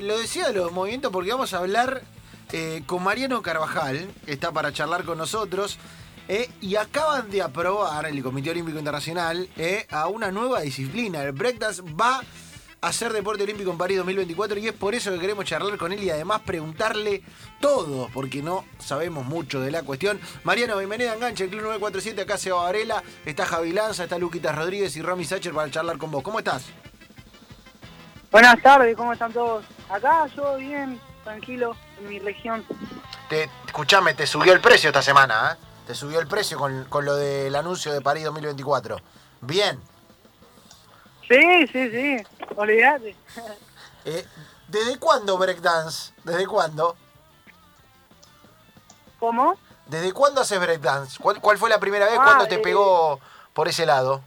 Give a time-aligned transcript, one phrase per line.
[0.00, 2.02] Lo decía de los movimientos porque vamos a hablar
[2.52, 5.76] eh, con Mariano Carvajal, está para charlar con nosotros,
[6.28, 11.24] eh, y acaban de aprobar el Comité Olímpico Internacional eh, a una nueva disciplina.
[11.24, 12.22] El breakdance va
[12.80, 15.90] a ser deporte olímpico en París 2024 y es por eso que queremos charlar con
[15.90, 17.24] él y además preguntarle
[17.60, 20.20] todo, porque no sabemos mucho de la cuestión.
[20.44, 24.54] Mariano, bienvenido a Enganche, el Club 947, acá Seba Varela, está Javi Lanza, está Luquitas
[24.54, 26.22] Rodríguez y Romy Sacher para charlar con vos.
[26.22, 26.66] ¿Cómo estás?
[28.30, 29.64] Buenas tardes, ¿cómo están todos?
[29.88, 32.64] Acá yo bien, tranquilo, en mi región.
[33.28, 35.64] Te, escuchame, te subió el precio esta semana, ¿eh?
[35.86, 38.98] Te subió el precio con, con lo del anuncio de París 2024.
[39.40, 39.80] Bien.
[41.26, 42.16] Sí, sí, sí,
[42.56, 43.16] olvídate.
[44.04, 44.24] Eh,
[44.68, 46.14] ¿Desde cuándo breakdance?
[46.24, 46.96] ¿Desde cuándo?
[49.18, 49.58] ¿Cómo?
[49.86, 51.18] ¿Desde cuándo haces breakdance?
[51.20, 52.16] ¿Cuál, cuál fue la primera vez?
[52.18, 53.20] Ah, ¿Cuándo te eh, pegó
[53.52, 54.22] por ese lado?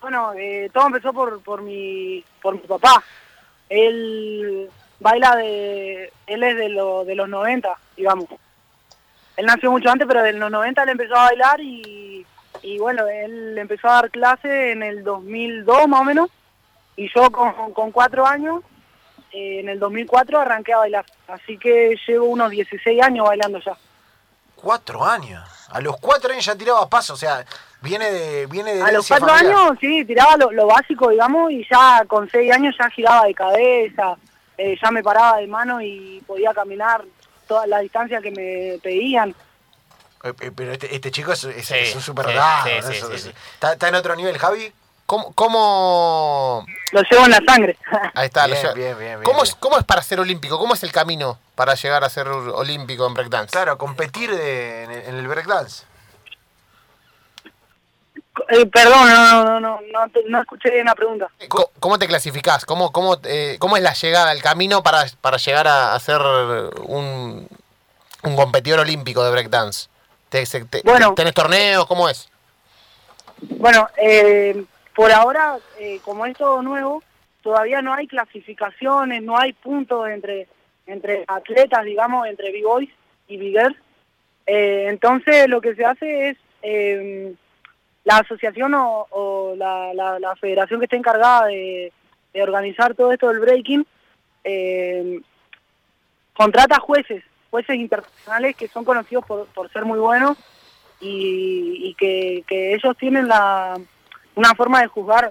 [0.00, 3.02] Bueno, eh, todo empezó por, por, mi, por mi papá.
[3.68, 6.12] Él baila de...
[6.26, 8.26] Él es de, lo, de los 90, digamos.
[9.36, 12.26] Él nació mucho antes, pero de los 90 él empezó a bailar y,
[12.62, 16.30] y bueno, él empezó a dar clase en el 2002 más o menos.
[16.96, 18.62] Y yo con, con cuatro años,
[19.32, 21.06] eh, en el 2004 arranqué a bailar.
[21.28, 23.76] Así que llevo unos 16 años bailando ya.
[24.56, 25.48] Cuatro años.
[25.70, 27.44] A los cuatro años ya tiraba paso, o sea,
[27.80, 29.54] viene de, viene de A los cuatro familiar.
[29.56, 33.34] años, sí, tiraba lo, lo básico, digamos, y ya con seis años ya giraba de
[33.34, 34.16] cabeza,
[34.56, 37.04] eh, ya me paraba de mano y podía caminar
[37.46, 39.34] toda la distancia que me pedían.
[40.24, 43.32] Eh, eh, Pero este, este chico es, es, Sí, es un super sí, sí.
[43.54, 44.72] ¿Está, está en otro nivel, Javi?
[45.06, 47.78] ¿Cómo, cómo- Lo llevo en la sangre.
[48.14, 49.46] ahí está, Bien, lo bien, bien, bien, ¿Cómo, bien.
[49.48, 50.58] Es, ¿Cómo es para ser olímpico?
[50.58, 53.52] ¿Cómo es el camino para llegar a ser olímpico en breakdance?
[53.52, 55.84] Claro, competir de- en, el- en el breakdance.
[58.50, 61.28] Eh, perdón, no, no, no, no, no escuché bien la pregunta.
[61.48, 62.64] ¿Cómo, cómo te clasificás?
[62.64, 66.20] ¿Cómo, cómo, eh, ¿Cómo es la llegada, el camino para, para llegar a, a ser
[66.86, 67.48] un,
[68.22, 69.88] un competidor olímpico de breakdance?
[70.28, 71.14] ¿Te, te- Bueno.
[71.14, 71.86] ¿Tenés torneos?
[71.86, 72.28] ¿Cómo es?
[73.40, 77.02] Bueno, eh, por ahora, eh, como es todo nuevo,
[77.42, 80.48] todavía no hay clasificaciones, no hay puntos entre,
[80.86, 82.90] entre atletas, digamos, entre B-Boys
[83.28, 83.76] y B-Girls.
[84.46, 87.34] Eh, entonces, lo que se hace es eh,
[88.08, 91.92] la asociación o, la, federación que está encargada de,
[92.40, 93.86] organizar todo esto del breaking,
[94.44, 95.20] eh,
[96.34, 100.38] contrata jueces, jueces internacionales que son conocidos por, por ser muy buenos
[101.00, 103.78] y, que, ellos tienen la,
[104.36, 105.30] una forma de juzgar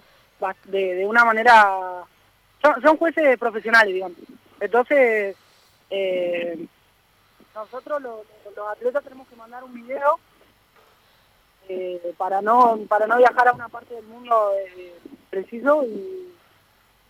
[0.66, 2.04] de, una manera...
[2.62, 4.18] Son, son jueces profesionales, digamos.
[4.60, 5.36] Entonces,
[5.90, 6.68] eh,
[7.56, 8.20] nosotros los,
[8.56, 10.20] los atletas tenemos que mandar un video
[11.70, 14.96] eh, para no para no viajar a una parte del mundo eh,
[15.30, 16.34] preciso y,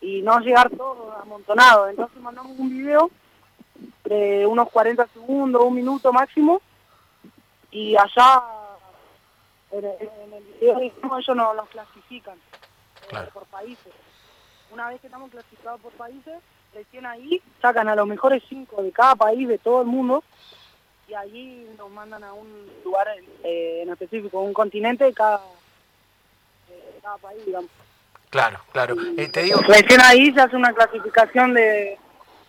[0.02, 1.88] y no llegar todo amontonado.
[1.88, 3.10] Entonces mandamos un video
[4.06, 6.62] de unos 40 segundos, un minuto máximo,
[7.72, 8.44] y allá
[9.72, 12.38] en el, en el video ellos nos, nos clasifican
[13.12, 13.94] eh, por países.
[14.72, 16.40] Una vez que estamos clasificados por países,
[16.74, 20.24] recién ahí sacan a los mejores cinco de cada país, de todo el mundo,
[21.08, 22.48] y allí nos mandan a un
[22.84, 25.42] lugar en, eh, en específico, un continente de cada,
[27.02, 27.70] cada país, digamos.
[28.30, 28.96] Claro, claro.
[29.18, 31.98] Eh, te digo, Recién ahí se hace una clasificación de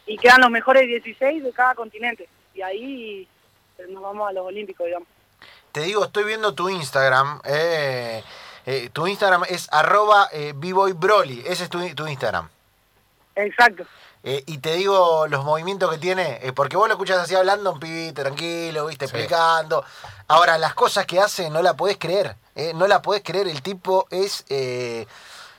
[0.06, 2.28] y quedan los mejores 16 de cada continente.
[2.54, 3.28] Y ahí
[3.78, 5.06] eh, nos vamos a los Olímpicos, digamos.
[5.70, 7.41] te digo, estoy viendo tu Instagram.
[7.44, 8.24] eh,
[8.66, 10.52] eh, tu Instagram es arroba eh.
[11.47, 12.48] Ese es tu, tu Instagram.
[13.36, 13.84] Exacto.
[14.24, 17.72] Eh, y te digo los movimientos que tiene, eh, porque vos lo escuchas así hablando,
[17.72, 19.14] un pibito tranquilo, viste, Sí.
[19.14, 19.84] explicando.
[20.26, 23.46] Ahora, las cosas que hace no la podés creer, eh, no la podés creer.
[23.48, 24.44] El tipo es.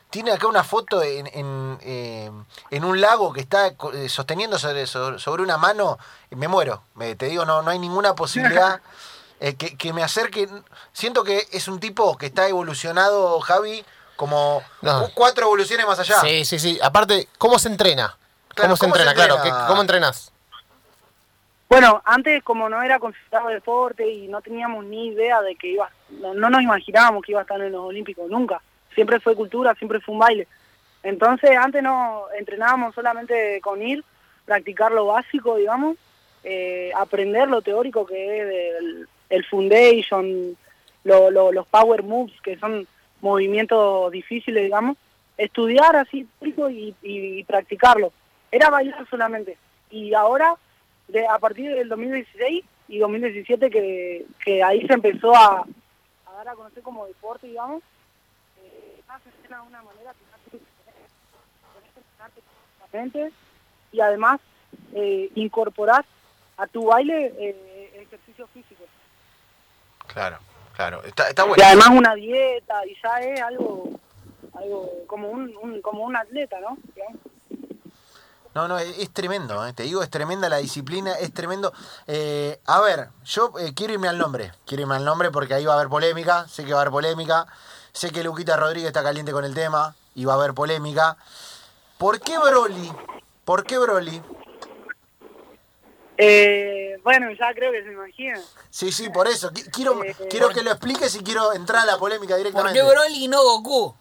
[0.09, 3.73] tiene acá una foto en, en, en un lago que está
[4.07, 5.97] sosteniendo sobre, sobre, una mano.
[6.31, 8.81] Me muero, me- te digo, no, no hay ninguna posibilidad
[9.39, 10.49] que, que me acerque.
[10.93, 15.09] Siento que es un tipo que está evolucionado, Javi, como No.
[15.13, 16.19] cuatro evoluciones más allá.
[16.21, 16.79] Sí, sí, sí.
[16.81, 18.17] Aparte, ¿cómo se entrena?
[18.59, 19.41] Claro, ¿Cómo se ¿cómo se entrena?
[19.41, 20.31] Claro, ¿cómo entrenás?
[21.69, 25.89] Bueno, antes como no era considerado deporte y no teníamos ni idea de que iba,
[26.09, 28.59] no, no nos imaginábamos que iba a estar en los Olímpicos, nunca.
[28.95, 30.47] Siempre fue cultura, siempre fue un baile.
[31.03, 34.03] Entonces antes no entrenábamos solamente con ir,
[34.45, 35.95] practicar lo básico, digamos,
[36.43, 40.57] eh, aprender lo teórico que es el, el foundation,
[41.03, 42.87] lo- lo- los power moves, que son
[43.21, 44.97] movimientos difíciles, digamos,
[45.37, 48.11] estudiar así teórico y, y practicarlo.
[48.51, 49.57] Era bailar solamente.
[49.91, 50.55] Y ahora
[51.07, 55.65] de, a partir del 2016 y 2017 que, que ahí se empezó a,
[56.35, 57.83] dar a conocer como deporte, digamos,
[58.63, 59.29] eh, se
[59.61, 60.25] de una manera que
[63.91, 64.39] y además
[64.93, 66.05] eh, incorporar
[66.57, 68.83] a tu baile eh, ejercicio físico.
[70.13, 70.37] Claro,
[70.75, 71.03] claro.
[71.03, 71.63] Está, está Y bueno.
[71.65, 73.89] además una dieta y ya es algo,
[74.53, 76.77] algo como un, un- como un atleta, ¿no?
[78.59, 81.71] No, no, es, es tremendo, eh, te digo, es tremenda la disciplina, es tremendo.
[82.07, 85.63] Eh, a ver, yo eh, quiero irme al nombre, quiero irme al nombre porque ahí
[85.63, 87.47] va a haber polémica, sé que va a haber polémica,
[87.93, 91.15] sé que Luquita Rodríguez está caliente con el tema y va a haber polémica.
[91.97, 92.91] ¿Por qué Broly?
[93.45, 94.21] ¿Por qué Broly?
[96.17, 98.41] Eh, bueno, ya creo que se imagina.
[98.69, 99.51] Sí, sí, por eso.
[99.51, 102.77] Qui- Quiero, Eh, quiero que lo expliques y quiero entrar a la polémica ¿Por directamente.
[102.77, 103.95] qué Broly y no Goku?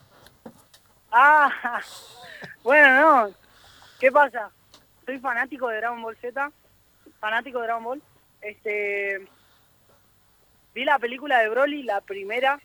[1.12, 1.48] Ah,
[2.64, 3.47] bueno, no.
[3.98, 4.50] ¿Qué pasa?
[5.04, 6.52] Soy fanático de Dragon Ball Z,
[7.18, 8.02] fanático de Dragon Ball.
[8.40, 9.26] Este,
[10.72, 12.60] vi la película de Broly, la primera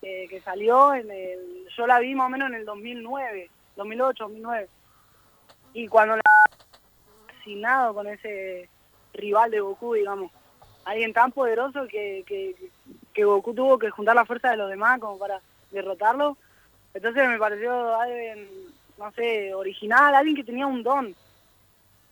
[0.00, 4.24] eh, que salió en el, yo la vi más o menos en el 2009, 2008,
[4.24, 4.68] 2009.
[5.74, 6.22] Y cuando la
[7.26, 8.70] fascinado con ese
[9.12, 10.32] rival de Goku, digamos,
[10.86, 12.54] alguien tan poderoso que, que,
[13.12, 16.38] que Goku tuvo que juntar la fuerza de los demás como para derrotarlo.
[16.94, 18.48] Entonces me pareció alguien,
[18.98, 21.14] no sé, original, alguien que tenía un don.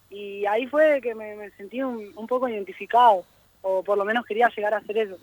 [0.08, 3.24] Y ahí fue que me, me sentí un, un poco identificado,
[3.62, 5.16] o por lo menos quería llegar a hacer eso.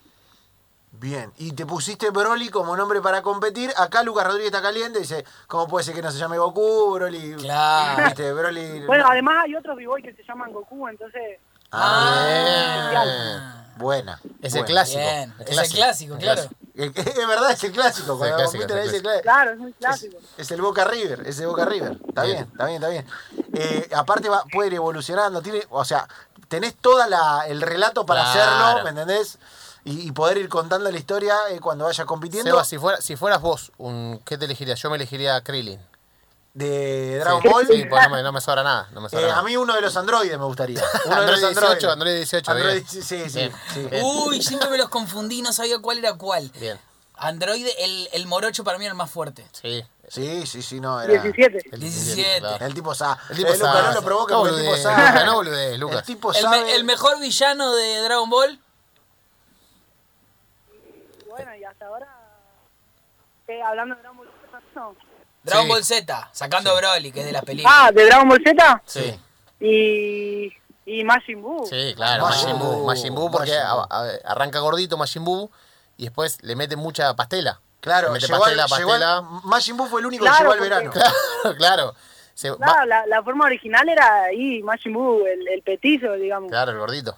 [0.92, 3.72] Bien, y te pusiste Broly como nombre para competir.
[3.78, 7.34] Acá Lucas Rodríguez está caliente, dice, ¿cómo puede ser que no se llame Goku, Broly?
[7.36, 8.06] Claro.
[8.06, 8.86] Viste, Broly.
[8.86, 11.40] Bueno, además hay otros b que se llaman Goku, entonces...
[11.74, 13.50] Ah.
[13.78, 14.20] Buena.
[14.42, 15.00] Es el clásico.
[15.00, 16.44] Bien, es el clásico, claro.
[16.76, 18.18] Es es verdad, es el clásico.
[18.18, 19.22] Cuando es ahí el es el clásico.
[19.24, 20.18] Claro, es muy clásico.
[20.38, 21.98] Es el Boca River, es el Boca River.
[22.08, 22.50] Está bien, Bien.
[22.52, 23.08] está bien, está bien.
[23.54, 26.08] Eh, aparte va, puede ir evolucionando, tiene, o sea,
[26.48, 28.52] tenés toda la, el relato para Claro.
[28.52, 29.38] hacerlo, ¿me entendés?
[29.86, 33.16] Y, y poder ir contando la historia eh, cuando vayas compitiendo Seba, si, fuera, si
[33.16, 34.80] fueras vos, un, ¿qué te elegirías?
[34.82, 35.80] Yo me elegiría a Krillin.
[36.54, 37.68] De Dragon sí, Ball.
[37.68, 38.88] Sí, pues no me, no me sobra nada.
[38.92, 39.40] No me sobra Eh, nada.
[39.40, 40.80] a mí uno de los androides me gustaría.
[41.06, 42.88] Uno de Android los 18, Android 18, Android, bien.
[42.88, 43.88] sí, sí, sí, Bien, sí.
[43.90, 44.04] bien.
[44.06, 46.50] Uy, siempre me los confundí, no sabía cuál era cuál.
[46.60, 46.80] Bien,
[47.16, 49.46] Android, el, el morocho para mí era el más fuerte.
[49.52, 49.84] sí.
[50.10, 51.24] Sí, sí, sí, no, era...
[51.24, 51.70] 17.
[51.72, 52.40] El 17.
[52.42, 52.66] claro.
[52.66, 53.20] El tipo sabe.
[53.32, 53.88] El tipo Eh, Lucas, sabe.
[53.88, 55.26] no lo provoca No porque el tipo sabe.
[55.26, 56.00] No boludez, Lucas.
[56.00, 56.62] El tipo El, sabe.
[56.62, 58.60] me- el mejor villano de Dragon Ball.
[61.26, 62.33] Y bueno, y hasta ahora,
[63.48, 64.96] eh, hablando de Dragon Ball Z, no.
[65.44, 65.70] Dragon Sí.
[65.72, 67.76] Ball Z, sacando a Broly, que es de la película.
[67.88, 69.20] Ah, de Dragon Ball Z Sí,
[69.60, 70.54] y,
[70.86, 71.66] y Majin Buu.
[71.66, 72.24] sí, claro.
[72.24, 73.82] Majin Majin Buu, Buu, Majin Buu porque Majin Buu.
[73.90, 75.50] a- a- arranca gordito Majin Buu
[75.98, 77.60] y después le mete mucha pastela.
[77.82, 79.22] Claro, le mete llegó pastela, al- llegó al- pastela.
[79.44, 81.14] Majin Buu fue el único Claro, que llegó al porque- verano.
[81.44, 81.96] Claro, claro.
[82.34, 86.50] Se va- Claro, la, la forma original era ahí, Majin Buu, el, el petizo, digamos.
[86.50, 87.18] Claro, el gordito.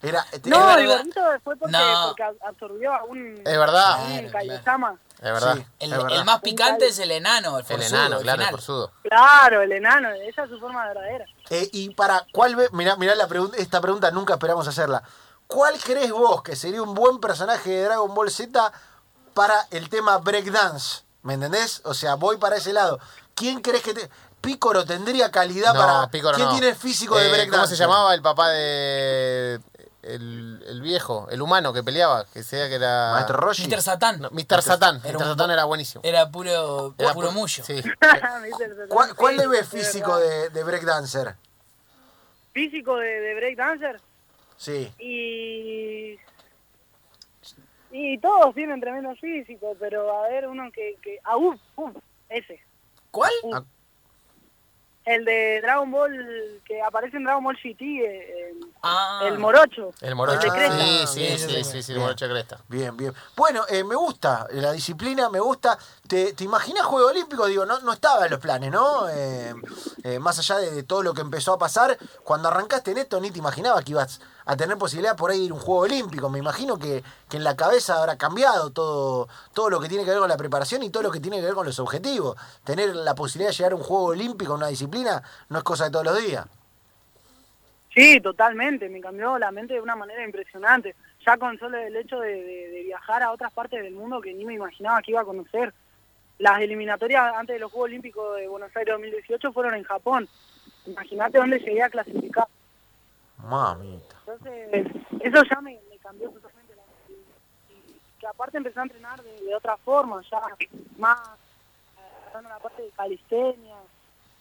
[0.00, 2.04] Era, este, No, el gordito fue porque, No.
[2.08, 4.98] porque ab- absorbió a un, Es verdad, un Claro.
[5.22, 5.56] Es verdad.
[5.56, 5.66] Sí.
[5.78, 6.18] El, es verdad.
[6.18, 8.92] el más picante es el enano, el El forzudo, enano, el claro, el forzudo.
[9.02, 11.24] Claro, el enano, esa es su forma verdadera.
[11.50, 15.02] Eh, y para cuál ve, mirá, mirá la pregunta, esta pregunta nunca esperamos hacerla.
[15.46, 18.72] ¿Cuál crees vos que sería un buen personaje de Dragon Ball Z
[19.34, 21.02] para el tema breakdance?
[21.22, 21.82] ¿Me entendés?
[21.84, 22.98] O sea, voy para ese lado.
[23.34, 24.10] ¿Quién crees que te...
[24.40, 26.08] Pícoro tendría calidad No, para.
[26.34, 26.50] ¿Quién no.
[26.50, 27.56] tiene el físico de Eh, breakdance?
[27.58, 29.60] ¿Cómo se llamaba el papá de.
[30.02, 32.24] El, el viejo, el humano que peleaba?
[32.32, 33.12] Que decía que era.
[33.12, 33.68] Maestro Roshi.
[33.68, 33.80] Mr.
[33.82, 34.20] Satán.
[34.20, 34.60] No, Mr.
[34.60, 35.00] Satán.
[35.04, 35.24] Era Mr.
[35.28, 36.02] Satán era buenísimo.
[36.04, 37.64] Era puro, Era puro pu- mullo.
[37.64, 37.80] Sí.
[38.88, 41.36] ¿Cuál, cuál le ves físico de, de breakdancer?
[42.52, 44.00] Físico de, de breakdancer
[44.56, 44.92] Sí.
[44.98, 46.18] y...
[47.94, 50.96] Y todos tienen tremendo físico, pero a ver, uno que...
[51.02, 51.94] que ah, uf, uf,
[52.28, 52.58] ese.
[53.10, 53.32] ¿Cuál?
[53.52, 53.62] Ah,
[55.04, 59.22] El de Dragon Ball, que aparece en Dragon Ball GT, eh, el, Ah.
[59.26, 59.90] el morocho.
[60.00, 60.46] El morocho.
[60.46, 60.78] El de Cresta.
[60.78, 62.58] Sí, sí, Bien, sí, bien, sí, sí, el morocho de cresta.
[62.68, 63.12] Bien, bien.
[63.36, 65.76] Bueno, eh, me gusta la disciplina, me gusta.
[66.06, 67.46] ¿Te, te imaginas Juego Olímpico?
[67.46, 69.08] Digo, no, no estaba en los planes, ¿no?
[69.08, 69.54] Eh,
[70.04, 73.20] eh, más allá de, de todo lo que empezó a pasar, cuando arrancaste en esto
[73.20, 75.80] ni te imaginabas que ibas a tener posibilidad por ahí de ir a un Juego
[75.82, 76.28] Olímpico.
[76.28, 80.10] Me imagino que, que en la cabeza habrá cambiado todo, todo lo que tiene que
[80.10, 82.36] ver con la preparación y todo lo que tiene que ver con los objetivos.
[82.64, 85.90] Tener la posibilidad de llegar a un Juego Olímpico, una disciplina, no es cosa de
[85.90, 86.46] todos los días.
[87.94, 90.94] Sí, totalmente, me cambió la mente de una manera impresionante.
[91.26, 94.32] Ya con solo el hecho de, de- de viajar a otras partes del mundo que
[94.32, 95.72] ni me imaginaba que iba a conocer.
[96.38, 100.28] Las eliminatorias antes de los Juegos Olímpicos de Buenos Aires 2018 fueron en Japón.
[100.86, 102.48] Imagínate dónde llegué a clasificar.
[103.38, 104.11] Mamita.
[104.26, 104.86] Entonces,
[105.20, 106.82] eso ya me, me cambió totalmente la.
[107.68, 110.40] Y, que aparte empecé a entrenar de, de otra forma, ya
[110.96, 111.18] más,
[112.32, 113.76] dando la parte de calistenia,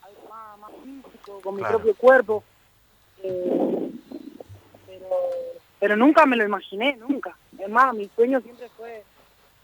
[0.01, 2.43] algo más, más físico, con mi propio cuerpo.
[3.23, 3.91] Eh,
[4.85, 5.09] pero,
[5.79, 7.35] pero nunca me lo imaginé, nunca.
[7.57, 9.03] Es más, mi sueño siempre fue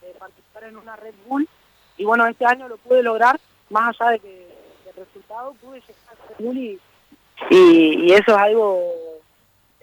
[0.02, 1.48] eh, participar en una Red Bull.
[1.98, 4.48] Y bueno, este año lo pude lograr, más allá de que
[4.86, 6.80] de resultado pude llegar a ser Juli
[7.50, 9.07] y, y eso es algo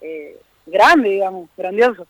[0.01, 2.07] eh, grande, digamos, grandioso.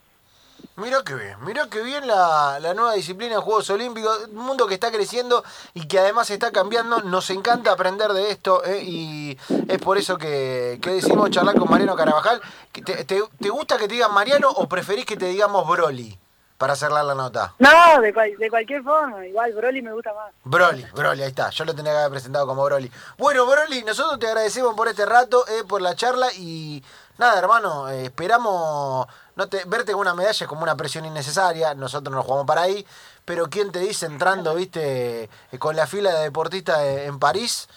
[0.77, 4.67] Mirá que bien, mirá que bien la, la nueva disciplina en Juegos Olímpicos, un mundo
[4.67, 5.41] que está creciendo
[5.73, 7.01] y que además está cambiando.
[7.01, 9.37] Nos encanta aprender de esto eh, y
[9.69, 12.41] es por eso que, que decimos charlar con Mariano Carabajal.
[12.73, 16.17] Que ¿Te, te, te gusta que te digan Mariano o preferís que te digamos Broly
[16.57, 17.53] para cerrar la nota?
[17.59, 20.33] No, de, cual- de cualquier forma, igual Broly me gusta más.
[20.43, 21.51] Broly, Broly, ahí está.
[21.51, 22.91] Yo lo tenía que haber presentado como Broly.
[23.17, 26.83] Bueno, Broly, nosotros te agradecemos por este rato, eh, por la charla y
[27.17, 31.73] nada, hermano, eh, esperamos no te, verte con una medalla es como una presión innecesaria.
[31.73, 32.85] Nosotros nos jugamos para ahí,
[33.25, 37.67] pero ¿quién te dice entrando, viste, eh, con la fila de deportistas eh, en París?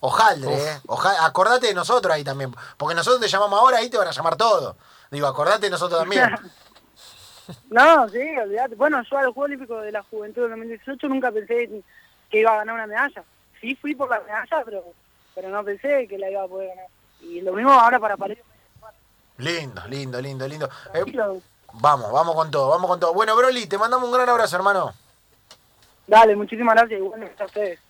[0.00, 0.80] Ojaldre, eh.
[1.20, 4.36] Acordate de nosotros ahí también, porque nosotros te llamamos ahora ahí te van a llamar
[4.36, 4.76] todo.
[5.10, 6.30] Digo, acordate de nosotros también.
[7.70, 8.74] No, sí, olvidate.
[8.74, 11.70] Bueno, yo a los Juegos Olímpicos de la Juventud del 2018 nunca pensé
[12.28, 13.22] que iba a ganar una medalla.
[13.60, 14.82] Sí fui por la medalla, pero
[15.32, 16.86] pero no pensé que la iba a poder ganar.
[17.20, 18.38] Y lo mismo ahora para París.
[19.38, 20.68] Lindo, lindo, lindo, lindo.
[20.94, 21.04] Eh,
[21.74, 23.12] vamos, vamos con todo, vamos con todo.
[23.12, 24.94] Bueno, Broly, te mandamos un gran abrazo, hermano.
[26.06, 27.00] Dale, muchísimas gracias.
[27.00, 27.80] Igual a ustedes.